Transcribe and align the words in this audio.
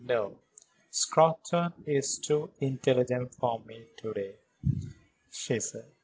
"No; 0.03 0.39
Scrotton 0.89 1.73
is 1.85 2.17
too 2.17 2.49
intelligent 2.59 3.35
for 3.35 3.59
me 3.59 3.85
to 3.97 4.13
day," 4.13 4.35
she 5.29 5.59
said. 5.59 5.91